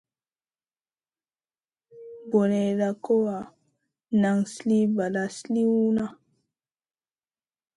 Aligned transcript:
Boneyda 2.29 2.89
co 3.03 3.15
wa, 3.25 3.39
nan 4.21 4.39
sli 4.53 4.79
balla 4.95 5.25
sliwna. 5.37 6.05